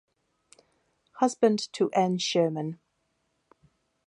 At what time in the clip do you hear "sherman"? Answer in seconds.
2.17-2.79